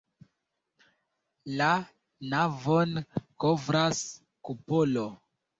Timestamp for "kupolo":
4.49-5.09